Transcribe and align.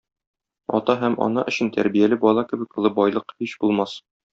Ата 0.77 0.95
һәм 1.03 1.19
ана 1.27 1.45
өчен 1.53 1.71
тәрбияле 1.77 2.21
бала 2.27 2.49
кебек 2.51 2.77
олы 2.85 2.97
байлык 3.01 3.41
һич 3.41 3.59
булмас. 3.65 4.01